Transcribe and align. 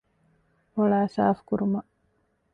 ފޮޅައި 0.73 1.09
ސާފުކުރުމަށް 1.15 1.89